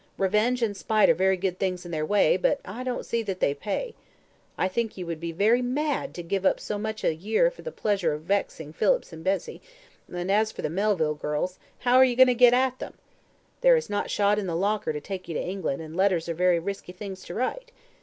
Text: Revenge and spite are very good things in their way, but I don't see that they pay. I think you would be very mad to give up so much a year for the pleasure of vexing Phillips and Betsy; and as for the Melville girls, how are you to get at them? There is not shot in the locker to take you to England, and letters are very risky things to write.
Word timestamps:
Revenge 0.17 0.63
and 0.63 0.75
spite 0.75 1.11
are 1.11 1.13
very 1.13 1.37
good 1.37 1.59
things 1.59 1.85
in 1.85 1.91
their 1.91 2.07
way, 2.07 2.35
but 2.35 2.59
I 2.65 2.81
don't 2.83 3.05
see 3.05 3.21
that 3.21 3.39
they 3.39 3.53
pay. 3.53 3.93
I 4.57 4.67
think 4.67 4.97
you 4.97 5.05
would 5.05 5.19
be 5.19 5.31
very 5.31 5.61
mad 5.61 6.15
to 6.15 6.23
give 6.23 6.43
up 6.43 6.59
so 6.59 6.79
much 6.79 7.03
a 7.03 7.13
year 7.13 7.51
for 7.51 7.61
the 7.61 7.71
pleasure 7.71 8.11
of 8.11 8.21
vexing 8.23 8.73
Phillips 8.73 9.13
and 9.13 9.23
Betsy; 9.23 9.61
and 10.11 10.31
as 10.31 10.51
for 10.51 10.63
the 10.63 10.71
Melville 10.71 11.13
girls, 11.13 11.59
how 11.81 11.97
are 11.97 12.03
you 12.03 12.15
to 12.15 12.33
get 12.33 12.51
at 12.51 12.79
them? 12.79 12.95
There 13.61 13.77
is 13.77 13.91
not 13.91 14.09
shot 14.09 14.39
in 14.39 14.47
the 14.47 14.55
locker 14.55 14.91
to 14.91 14.99
take 15.01 15.27
you 15.27 15.35
to 15.35 15.39
England, 15.39 15.83
and 15.83 15.95
letters 15.95 16.27
are 16.27 16.33
very 16.33 16.57
risky 16.57 16.93
things 16.93 17.23
to 17.25 17.35
write. 17.35 17.71